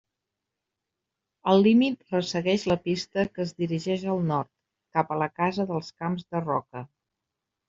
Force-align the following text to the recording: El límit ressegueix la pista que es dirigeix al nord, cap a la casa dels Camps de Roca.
El 1.51 1.59
límit 1.67 2.15
ressegueix 2.15 2.65
la 2.71 2.77
pista 2.87 3.27
que 3.35 3.43
es 3.49 3.53
dirigeix 3.65 4.07
al 4.15 4.25
nord, 4.31 4.51
cap 4.99 5.13
a 5.13 5.19
la 5.25 5.29
casa 5.43 5.69
dels 5.75 5.93
Camps 6.03 6.27
de 6.33 6.43
Roca. 6.49 6.85